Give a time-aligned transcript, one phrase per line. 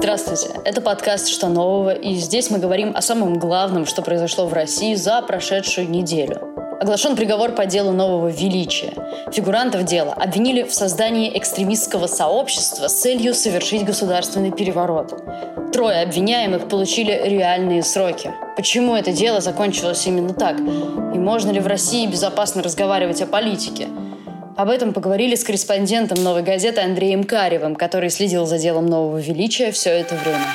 [0.00, 4.52] Здравствуйте, это подкаст «Что нового?» и здесь мы говорим о самом главном, что произошло в
[4.52, 6.40] России за прошедшую неделю.
[6.80, 8.92] Оглашен приговор по делу нового величия.
[9.32, 15.20] Фигурантов дела обвинили в создании экстремистского сообщества с целью совершить государственный переворот.
[15.72, 18.32] Трое обвиняемых получили реальные сроки.
[18.54, 20.60] Почему это дело закончилось именно так?
[20.60, 23.88] И можно ли в России безопасно разговаривать о политике?
[24.58, 29.70] Об этом поговорили с корреспондентом «Новой газеты» Андреем Каревым, который следил за делом нового величия
[29.70, 30.48] все это время.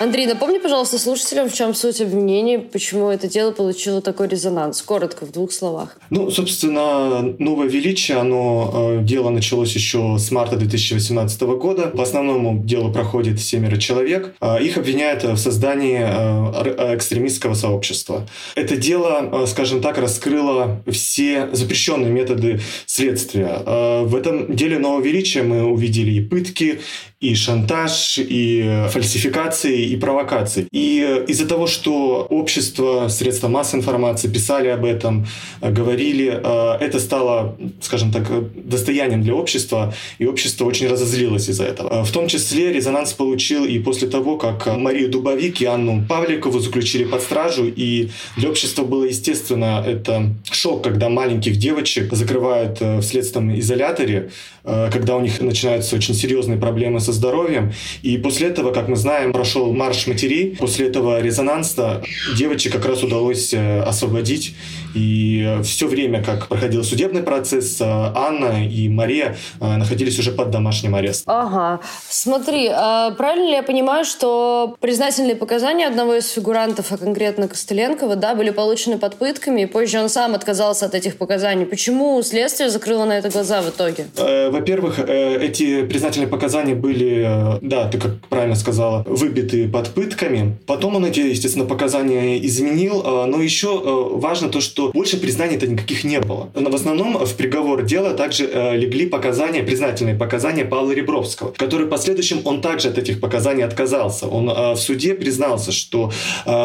[0.00, 4.80] Андрей, напомни, пожалуйста, слушателям, в чем суть обвинений, почему это дело получило такой резонанс.
[4.80, 5.98] Коротко, в двух словах.
[6.08, 11.88] Ну, собственно, новое величие, оно, э, дело началось еще с марта 2018 года.
[11.88, 14.34] По основному делу проходит семеро человек.
[14.40, 18.26] Э, их обвиняют в создании э, экстремистского сообщества.
[18.54, 23.58] Это дело, скажем так, раскрыло все запрещенные методы следствия.
[24.04, 26.80] В этом деле нового величия мы увидели и пытки,
[27.20, 30.66] и шантаж, и фальсификации, и провокации.
[30.72, 35.26] И из-за того, что общество, средства массовой информации писали об этом,
[35.60, 42.04] говорили, э, это стало, скажем так, достоянием для общества, и общество очень разозлилось из-за этого.
[42.04, 47.04] В том числе резонанс получил и после того, как Марию Дубовик и Анну Павликову заключили
[47.04, 48.08] под стражу, и
[48.38, 54.30] для общества было, естественно, это шок, когда маленьких девочек закрывают э, в следственном изоляторе,
[54.64, 57.72] э, когда у них начинаются очень серьезные проблемы с со здоровьем.
[58.02, 60.56] И после этого, как мы знаем, прошел марш матерей.
[60.56, 62.02] После этого резонанса
[62.36, 64.54] девочек как раз удалось э, освободить.
[64.94, 70.50] И все время, как проходил судебный процесс, э, Анна и Мария э, находились уже под
[70.50, 71.34] домашним арестом.
[71.34, 71.80] Ага.
[72.08, 78.16] Смотри, а правильно ли я понимаю, что признательные показания одного из фигурантов, а конкретно Костыленкова,
[78.16, 81.66] да, были получены под пытками, и позже он сам отказался от этих показаний.
[81.66, 84.06] Почему следствие закрыло на это глаза в итоге?
[84.16, 90.56] Во-первых, эти признательные показания были э, да, ты как правильно сказала, выбиты под пытками.
[90.66, 95.66] Потом он эти, естественно, показания изменил, э, но еще э, важно то, что больше признаний-то
[95.66, 96.50] никаких не было.
[96.54, 102.40] В основном в приговор дела также легли показания, признательные показания Павла Ребровского, который в последующем
[102.44, 104.26] он также от этих показаний отказался.
[104.26, 106.10] Он в суде признался, что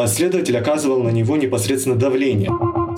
[0.06, 2.50] следователь оказывал на него непосредственно давление.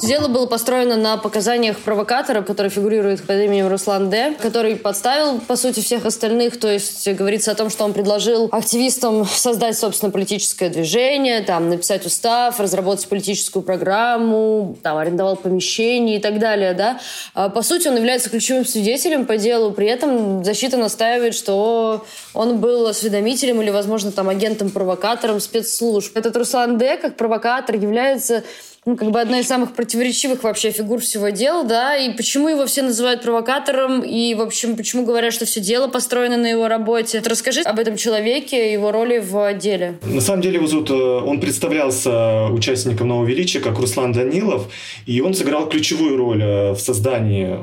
[0.02, 5.56] Дело было построено на показаниях провокатора, который фигурирует под именем Руслан Д., который подставил, по
[5.56, 6.58] сути, всех остальных.
[6.58, 12.06] То есть говорится о том, что он предложил активистам создать, собственно, политическое движение, там, написать
[12.06, 17.00] устав, разработать политическую программу, там, арендовал помещение и так далее, да.
[17.34, 19.72] А, по сути, он является ключевым свидетелем по делу.
[19.72, 22.04] При этом защита настаивает, что
[22.34, 26.16] он был осведомителем или, возможно, там, агентом-провокатором спецслужб.
[26.16, 28.44] Этот Руслан Д., как провокатор, является
[28.88, 32.64] ну, как бы одна из самых противоречивых вообще фигур всего дела, да, и почему его
[32.64, 37.22] все называют провокатором, и, в общем, почему говорят, что все дело построено на его работе.
[37.22, 39.98] Расскажи об этом человеке, его роли в деле.
[40.02, 44.68] На самом деле, его зовут, э, он представлялся участником Нового Величия как Руслан Данилов,
[45.04, 47.58] и он сыграл ключевую роль э, в создании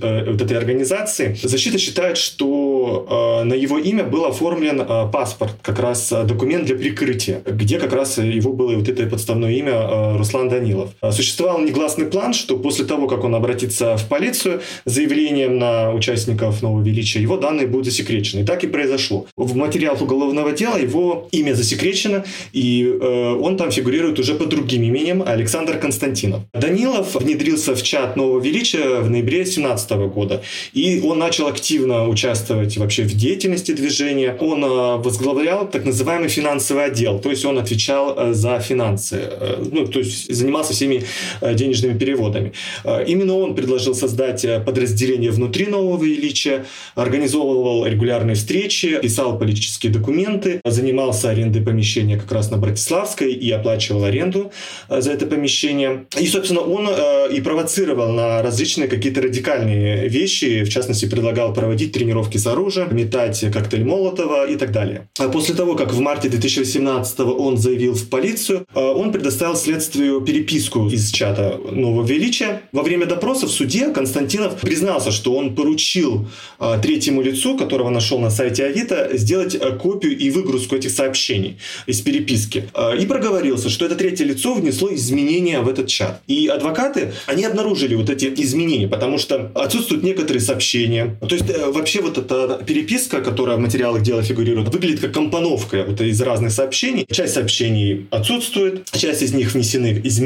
[0.00, 1.36] э, вот этой организации.
[1.42, 7.78] Защита считает, что на его имя был оформлен паспорт, как раз документ для прикрытия, где
[7.78, 10.61] как раз его было вот это подставное имя Руслан Данилов.
[10.62, 10.90] Данилов.
[11.00, 15.92] А, существовал негласный план, что после того, как он обратится в полицию с заявлением на
[15.92, 18.40] участников Нового Величия, его данные будут засекречены.
[18.40, 19.26] И так и произошло.
[19.36, 24.82] В материалах уголовного дела его имя засекречено, и э, он там фигурирует уже под другим
[24.82, 26.42] именем Александр Константинов.
[26.54, 32.76] Данилов внедрился в чат Нового Величия в ноябре 2017 года, и он начал активно участвовать
[32.76, 34.36] вообще в деятельности движения.
[34.40, 39.64] Он э, возглавлял так называемый финансовый отдел, то есть он отвечал э, за финансы, э,
[39.70, 40.51] ну, то есть занимался
[40.82, 41.04] всеми
[41.40, 42.52] э, денежными переводами.
[42.84, 46.64] Э, именно он предложил создать э, подразделение внутри Нового Ильича,
[46.94, 54.04] организовывал регулярные встречи, писал политические документы, занимался арендой помещения как раз на Братиславской и оплачивал
[54.04, 54.52] аренду
[54.88, 56.06] за это помещение.
[56.18, 56.88] И, собственно, он
[57.32, 63.44] и провоцировал на различные какие-то радикальные вещи, в частности, предлагал проводить тренировки с оружием, метать
[63.52, 65.08] коктейль Молотова и так далее.
[65.18, 70.41] А после того, как в марте 2018 он заявил в полицию, он предоставил следствию переписку
[70.88, 72.62] из чата Нового Величия.
[72.72, 76.28] Во время допроса в суде Константинов признался, что он поручил
[76.58, 81.58] э, третьему лицу, которого нашел на сайте Авито, сделать э, копию и выгрузку этих сообщений
[81.86, 82.68] из переписки.
[82.74, 86.22] Э, и проговорился, что это третье лицо внесло изменения в этот чат.
[86.26, 91.16] И адвокаты, они обнаружили вот эти изменения, потому что отсутствуют некоторые сообщения.
[91.20, 95.84] То есть э, вообще вот что переписка, которая в материалах дела фигурирует, выглядит как компоновка
[95.88, 97.06] вот из разных сообщений.
[97.10, 100.21] Часть сообщений отсутствует, часть из них внесены изменения.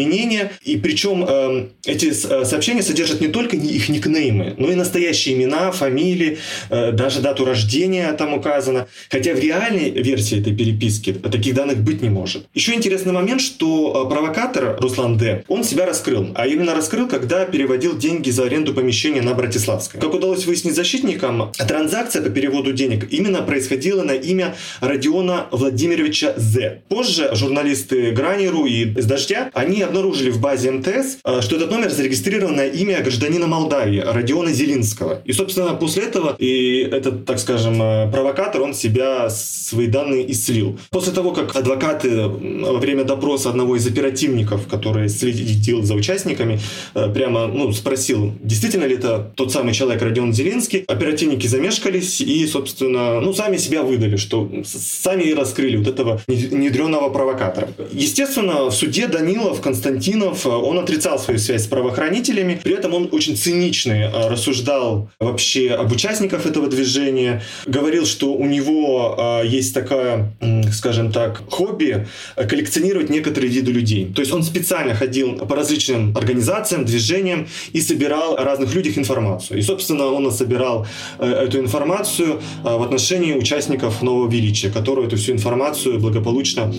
[0.62, 6.38] И причем э, эти сообщения содержат не только их никнеймы, но и настоящие имена, фамилии,
[6.70, 8.87] э, даже дату рождения там указано.
[9.10, 12.46] Хотя в реальной версии этой переписки таких данных быть не может.
[12.54, 15.44] Еще интересный момент, что э, провокатор Руслан Д.
[15.48, 16.28] он себя раскрыл.
[16.34, 20.00] А именно раскрыл, когда переводил деньги за аренду помещения на Братиславское.
[20.00, 26.82] Как удалось выяснить защитникам, транзакция по переводу денег именно происходила на имя Родиона Владимировича З.
[26.88, 31.91] Позже журналисты Гранеру и из «Дождя» они обнаружили в базе МТС, э, что этот номер
[31.91, 35.23] зарегистрирован на имя гражданина Молдавии Родиона Зелинского.
[35.25, 40.79] И, собственно, после этого и этот, так скажем, э, провокатор, он себя, свои данные исцелил.
[40.91, 46.61] После того, как адвокаты во время допроса одного из оперативников, который следил за участниками,
[46.94, 52.47] э, прямо ну, спросил, действительно ли это тот самый человек Родион Зелинский, оперативники замешкались и,
[52.47, 57.69] собственно, ну, сами себя выдали, что сами и раскрыли вот этого недреного провокатора.
[57.93, 63.08] Естественно, в суде Данилов, Константинов, э, он отрицал свою связь с правоохранителями, при этом он
[63.12, 69.75] очень циничный э, рассуждал вообще об участниках этого движения, говорил, что у него э, есть
[69.75, 70.32] такая,
[70.73, 72.06] скажем так, хобби
[72.37, 74.11] коллекционировать некоторые виды людей.
[74.14, 79.58] То есть он специально ходил по различным организациям, движениям и собирал о разных людях информацию.
[79.58, 80.87] И, собственно, он собирал
[81.19, 86.73] эту информацию в отношении участников Нового Величия, который эту всю информацию благополучно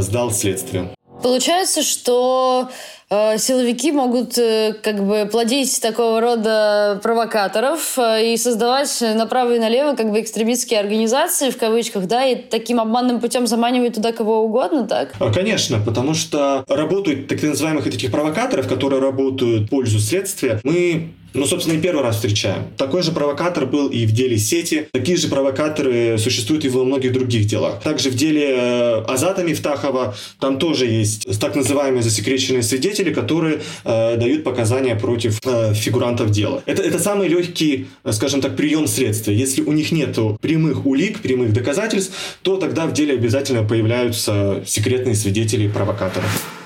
[0.00, 0.90] сдал следствию.
[1.22, 2.68] Получается, что
[3.10, 9.58] э, силовики могут э, как бы плодить такого рода провокаторов э, и создавать направо и
[9.58, 14.42] налево как бы экстремистские организации в кавычках, да, и таким обманным путем заманивать туда кого
[14.44, 15.12] угодно, так?
[15.18, 20.60] А, конечно, потому что работают так называемых таких провокаторов, которые работают в пользу следствия.
[20.64, 22.64] Мы ну, собственно, и первый раз встречаем.
[22.76, 24.88] Такой же провокатор был и в деле сети.
[24.92, 27.80] Такие же провокаторы существуют и во многих других делах.
[27.82, 34.16] Также в деле э, Азата Мифтахова там тоже есть так называемые засекреченные свидетели, которые э,
[34.16, 36.62] дают показания против э, фигурантов дела.
[36.66, 39.34] Это, это самый легкий, э, скажем так, прием следствия.
[39.34, 45.14] Если у них нет прямых улик, прямых доказательств, то тогда в деле обязательно появляются секретные
[45.14, 46.61] свидетели провокаторов.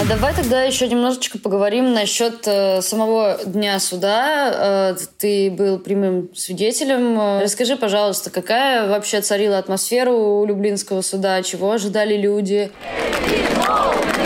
[0.00, 4.94] А давай тогда еще немножечко поговорим насчет э, самого дня суда.
[4.94, 7.40] Э, ты был прямым свидетелем.
[7.40, 11.42] Расскажи, пожалуйста, какая вообще царила атмосфера у Люблинского суда?
[11.42, 12.70] Чего ожидали люди?
[13.26, 14.17] Невиновны!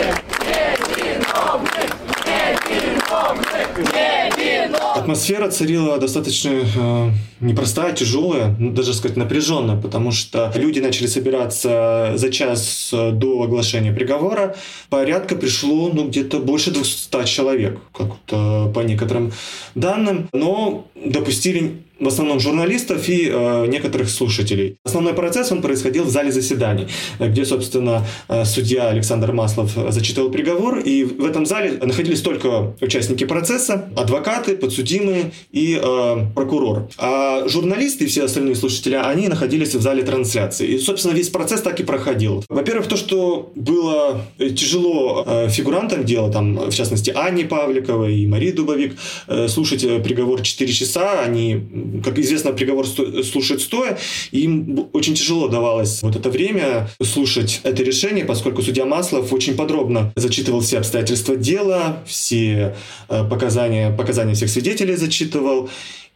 [5.03, 7.09] Атмосфера царила достаточно э,
[7.41, 13.93] непростая, тяжелая, ну, даже сказать напряженная, потому что люди начали собираться за час до оглашения
[13.93, 14.55] приговора.
[14.89, 19.33] Порядка пришло ну, где-то больше 200 человек, как-то по некоторым
[19.75, 24.77] данным, но допустили в основном журналистов и э, некоторых слушателей.
[24.83, 26.87] Основной процесс он происходил в зале заседаний,
[27.19, 33.25] где, собственно, э, судья Александр Маслов зачитывал приговор, и в этом зале находились только участники
[33.25, 36.89] процесса, адвокаты, подсудимые и э, прокурор.
[36.97, 40.67] А журналисты и все остальные слушатели, они находились в зале трансляции.
[40.67, 42.43] И, собственно, весь процесс так и проходил.
[42.49, 48.51] Во-первых, то, что было тяжело э, фигурантам дела, там, в частности, Анне Павликовой и Марии
[48.51, 48.95] Дубовик,
[49.27, 51.61] э, слушать э, приговор 4 часа, они
[52.01, 53.97] как известно, приговор слушают стоя,
[54.31, 59.55] и им очень тяжело давалось вот это время слушать это решение, поскольку судья Маслов очень
[59.55, 62.75] подробно зачитывал все обстоятельства дела, все
[63.09, 65.69] э, показания, показания всех свидетелей зачитывал,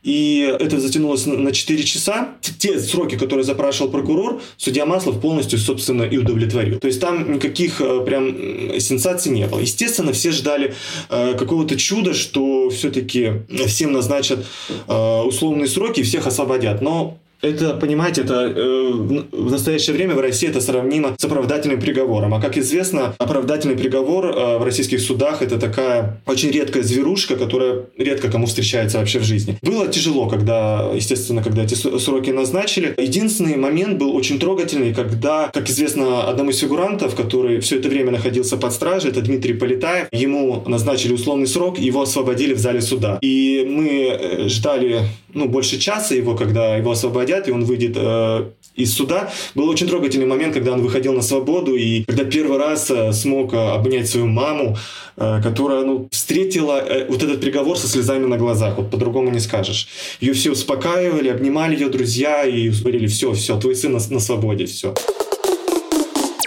[0.04, 2.30] и это затянулось на 4 часа.
[2.60, 6.80] Те сроки, которые запрашивал прокурор, судья Маслов полностью, собственно, и удовлетворил.
[6.80, 9.60] То есть там никаких э, прям сенсаций не было.
[9.60, 10.76] Естественно, все ждали
[11.10, 14.46] э, какого-то чуда, что все-таки всем назначат
[14.88, 16.82] э, условные сроки и всех освободят.
[16.82, 22.34] Но это, понимаете, это э, в настоящее время в России это сравнимо с оправдательным приговором.
[22.34, 27.86] А как известно, оправдательный приговор э, в российских судах это такая очень редкая зверушка, которая
[27.98, 29.58] редко кому встречается вообще в жизни.
[29.62, 32.94] Было тяжело, когда, естественно, когда эти сроки назначили.
[32.98, 38.12] Единственный момент был очень трогательный, когда, как известно, одному из фигурантов, который все это время
[38.12, 43.20] находился под стражей, это Дмитрий Полетаев, ему назначили условный срок, его освободили в зале суда.
[43.22, 45.02] И мы э, ждали
[45.38, 49.30] ну, больше часа его, когда его освободят, и он выйдет э, из суда.
[49.56, 53.54] Был очень трогательный момент, когда он выходил на свободу, и когда первый раз э, смог
[53.54, 54.78] э, обнять свою маму,
[55.16, 59.40] э, которая ну, встретила э, вот этот приговор со слезами на глазах, вот по-другому не
[59.40, 59.88] скажешь.
[60.22, 64.66] Ее все успокаивали, обнимали ее друзья и говорили, все, все, твой сын на, на свободе,
[64.66, 64.94] все.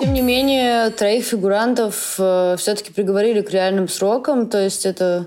[0.00, 5.26] Тем не менее, троих фигурантов э, все-таки приговорили к реальным срокам, то есть это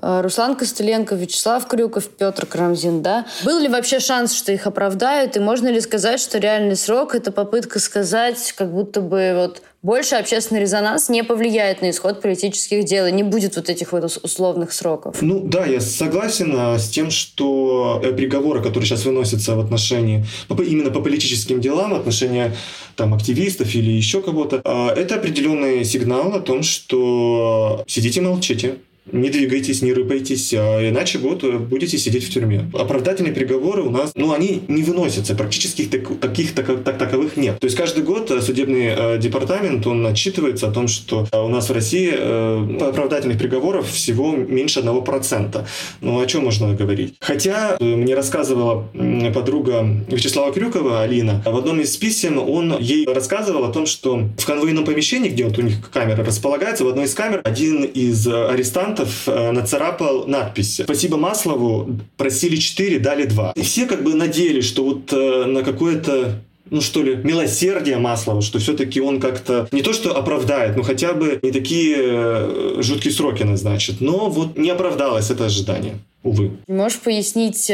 [0.00, 3.26] Руслан Костыленко, Вячеслав Крюков, Петр Крамзин, да?
[3.44, 5.36] Был ли вообще шанс, что их оправдают?
[5.36, 10.16] И можно ли сказать, что реальный срок— это попытка сказать, как будто бы вот больше
[10.16, 14.72] общественный резонанс не повлияет на исход политических дел, и не будет вот этих вот условных
[14.72, 15.22] сроков.
[15.22, 20.26] Ну да, я согласен а, с тем, что э, приговоры, которые сейчас выносятся в отношении,
[20.48, 22.52] именно по политическим делам, в отношении
[22.96, 28.78] там, активистов или еще кого-то, а, это определенный сигнал о том, что сидите молчите,
[29.12, 32.70] не двигайтесь, не рыпайтесь, а иначе вот э, будете сидеть в тюрьме.
[32.72, 37.58] Оправдательные приговоры у нас, ну, они не выносятся, практически так, таких так, так, таковых нет.
[37.58, 41.48] То есть каждый год э, судебный э, департамент, он отчитывается о том, что э, у
[41.48, 45.64] нас в России э, оправдательных приговоров всего меньше 1%.
[46.00, 47.14] Ну, о чем можно говорить?
[47.20, 48.88] Хотя мне рассказывала
[49.34, 54.46] подруга Вячеслава Крюкова, Алина, в одном из писем он ей рассказывал о том, что в
[54.46, 58.97] конвойном помещении, где вот у них камера располагается, в одной из камер один из арестантов
[58.98, 63.52] музыкантов э, нацарапал надпись «Спасибо Маслову, просили 4, дали 2».
[63.54, 66.40] И все как бы надеялись, что вот э, на какое-то
[66.70, 71.14] ну что ли, милосердие Маслова, что все-таки он как-то не то что оправдает, но хотя
[71.14, 74.02] бы не такие э, жуткие сроки назначит.
[74.02, 75.94] Но вот не оправдалось это ожидание.
[76.28, 76.58] Увы.
[76.66, 77.70] Можешь пояснить,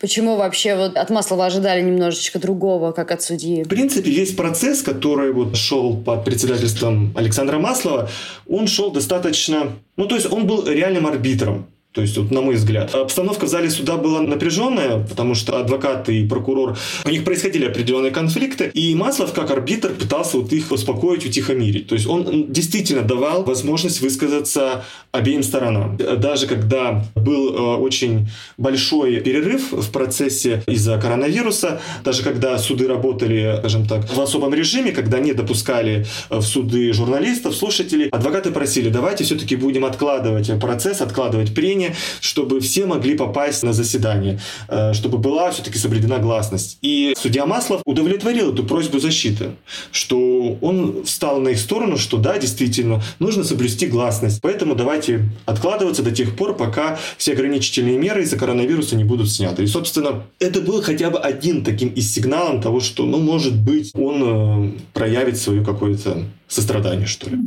[0.00, 3.64] почему вообще вот от Маслова ожидали немножечко другого, как от судьи?
[3.64, 8.08] В принципе, весь процесс, который вот шел под председательством Александра Маслова,
[8.48, 11.66] он шел достаточно ну, то есть он был реальным арбитром.
[11.92, 12.94] То есть, вот, на мой взгляд.
[12.94, 18.12] Обстановка в зале суда была напряженная, потому что адвокат и прокурор, у них происходили определенные
[18.12, 21.88] конфликты, и Маслов, как арбитр, пытался вот их успокоить, утихомирить.
[21.88, 25.96] То есть, он действительно давал возможность высказаться обеим сторонам.
[25.96, 33.56] Даже когда был э, очень большой перерыв в процессе из-за коронавируса, даже когда суды работали,
[33.58, 39.24] скажем так, в особом режиме, когда не допускали в суды журналистов, слушателей, адвокаты просили, давайте
[39.24, 45.18] все-таки будем откладывать процесс, откладывать прения, помещение, чтобы все могли попасть на заседание, э, чтобы
[45.18, 46.78] была все-таки соблюдена гласность.
[46.82, 49.52] И судья Маслов удовлетворил эту просьбу защиты,
[49.92, 54.40] что он встал на их сторону, что да, действительно, нужно соблюсти гласность.
[54.42, 59.62] Поэтому давайте откладываться до тех пор, пока все ограничительные меры из-за коронавируса не будут сняты.
[59.62, 63.92] И, собственно, это был хотя бы один таким из сигналом того, что, ну, может быть,
[63.94, 67.38] он э, проявит свою какое-то сострадание, что ли.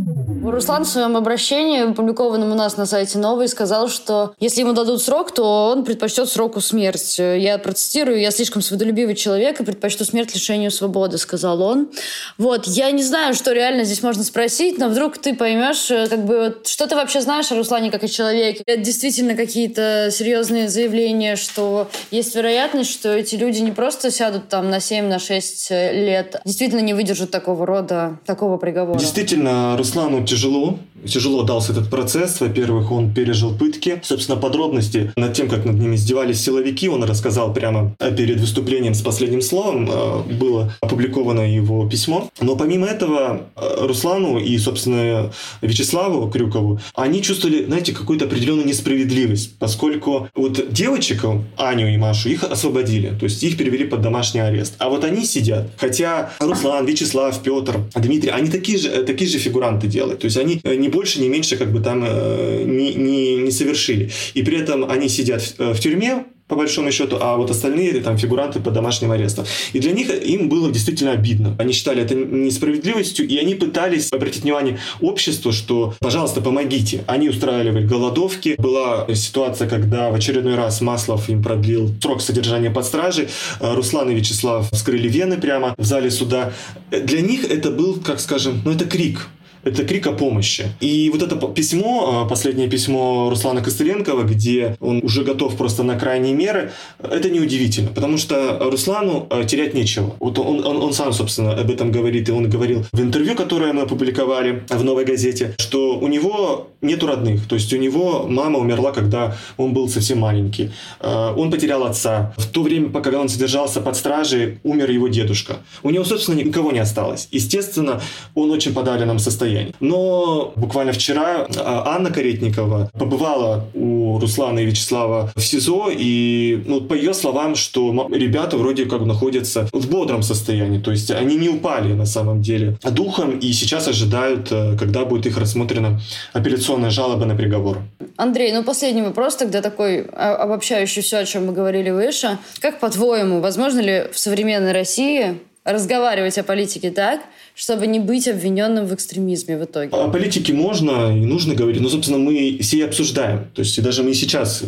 [0.44, 5.02] Руслан в своем обращении, опубликованном у нас на сайте «Новый», сказал, что если ему дадут
[5.02, 7.20] срок, то он предпочтет сроку смерть.
[7.20, 11.90] Я процитирую, «Я слишком свободолюбивый человек и предпочту смерть лишению свободы», сказал он.
[12.38, 16.26] Вот, я не знаю, что реально здесь можно спросить, но вдруг ты поймешь, э, как
[16.26, 18.64] бы, что ты вообще знаешь о Руслане как о человеке.
[18.66, 24.70] Это действительно какие-то серьезные заявления, что есть вероятность, что эти люди не просто сядут там
[24.70, 28.93] на 7, на 6 лет, действительно не выдержат такого рода, такого приговора.
[29.00, 30.78] Действительно, Руслану тяжело.
[31.06, 32.40] Тяжело дался этот процесс.
[32.40, 34.02] Во-первых, он пережил пытки.
[34.04, 39.02] Собственно, подробности над тем, как над ним издевались силовики, он рассказал прямо перед выступлением с
[39.02, 39.90] последним словом.
[39.90, 42.30] Э, было опубликовано его письмо.
[42.42, 45.32] Но помимо этого, э, Руслану и, собственно,
[45.62, 51.24] Вячеславу Крюкову, они чувствовали, знаете, какую-то определенную несправедливость, поскольку вот девочек,
[51.58, 54.76] Аню и Машу, их освободили, то есть их перевели под домашний арест.
[54.80, 55.70] А вот они сидят.
[55.78, 60.22] Хотя Руслан, Вячеслав, Петр, Дмитрий, они такие же, э, такие же фигуранты делают.
[60.22, 64.12] То есть они не больше, не меньше как бы там э, не, не, не совершили.
[64.36, 68.02] И при этом они сидят в, э, в тюрьме, по большому счету, а вот остальные
[68.02, 69.46] там фигуранты под домашним арестом.
[69.74, 71.56] И для них им было действительно обидно.
[71.58, 77.04] Они считали это несправедливостью, и они пытались обратить внимание обществу, что, пожалуйста, помогите.
[77.08, 78.56] Они устраивали голодовки.
[78.58, 83.30] Была ситуация, когда в очередной раз Маслов им продлил срок содержания под стражей.
[83.60, 86.54] Э, Руслан и Вячеслав вскрыли вены прямо в зале суда.
[86.92, 89.28] Для них это был, как скажем, ну это крик
[89.64, 90.66] это крик о помощи.
[90.82, 95.98] И вот это письмо, а, последнее письмо Руслана Костыленкова, где он уже готов просто на
[95.98, 100.16] крайние меры, это неудивительно, потому что Руслану а, терять нечего.
[100.20, 103.74] Вот он, он, он сам, собственно, об этом говорит, и он говорил в интервью, которое
[103.74, 108.60] мы опубликовали в «Новой газете», что у него нету родных, то есть у него мама
[108.60, 110.72] умерла, когда он был совсем маленький.
[111.00, 112.34] А, он потерял отца.
[112.38, 115.58] В то время, пока он содержался под стражей, умер его дедушка.
[115.84, 117.28] У него, собственно, никого не осталось.
[117.32, 118.02] Естественно,
[118.36, 119.74] он очень подавленном состоянии состоянии.
[119.80, 126.82] Но буквально вчера а, Анна Каретникова побывала у Руслана и Вячеслава в СИЗО, и ну,
[126.82, 131.50] по ее словам, что ребята вроде как находятся в бодром состоянии, то есть они не
[131.50, 136.00] упали на самом деле духом, и сейчас ожидают, э, когда будет их рассмотрена
[136.34, 137.78] апелляционная жалоба на приговор.
[138.18, 142.38] Андрей, ну последний вопрос тогда такой а, обобщающий все, о чем мы говорили выше.
[142.60, 147.22] Как по-твоему, возможно ли в современной России разговаривать о политике так,
[147.56, 149.90] чтобы не быть обвиненным в экстремизме в итоге?
[149.92, 153.48] О политике можно и нужно говорить, но, собственно, мы все и обсуждаем.
[153.54, 154.64] То есть и даже мы сейчас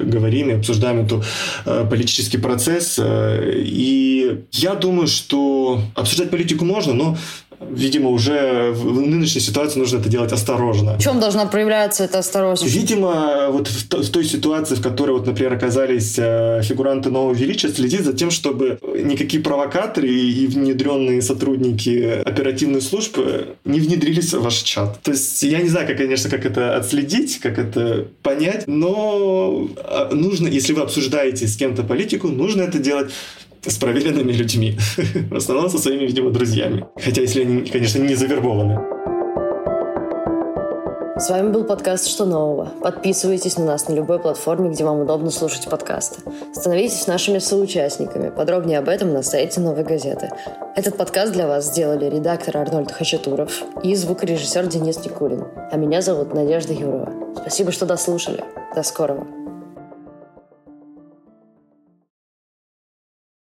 [0.00, 1.22] говорим и обсуждаем эту
[1.64, 2.98] э, политический процесс.
[2.98, 7.16] Э, и я думаю, что обсуждать политику можно, но
[7.70, 10.98] видимо, уже в нынешней ситуации нужно это делать осторожно.
[10.98, 12.74] В чем должна проявляться эта осторожность?
[12.74, 18.02] Видимо, вот в, той ситуации, в которой, вот, например, оказались э, фигуранты нового величия, следить
[18.02, 23.18] за тем, чтобы никакие провокаторы и внедренные сотрудники оперативных служб
[23.64, 25.00] не внедрились в ваш чат.
[25.02, 30.10] То есть я не знаю, как, конечно, как это отследить, как это понять, но а,
[30.12, 33.12] нужно, если вы обсуждаете с кем-то политику, нужно это делать
[33.70, 34.78] с проверенными людьми.
[35.30, 36.86] В основном со своими, видимо, друзьями.
[36.96, 38.78] Хотя, если они, конечно, не завербованы.
[41.22, 42.72] С вами был подкаст «Что нового?».
[42.80, 46.20] Подписывайтесь на нас на любой платформе, где вам удобно слушать подкасты.
[46.52, 48.30] Становитесь нашими соучастниками.
[48.30, 50.30] Подробнее об этом на сайте «Новой газеты».
[50.74, 55.44] Этот подкаст для вас сделали редактор Арнольд Хачатуров и звукорежиссер Денис Никулин.
[55.70, 57.12] А меня зовут Надежда Юрова.
[57.40, 58.42] Спасибо, что дослушали.
[58.74, 59.51] До скорого.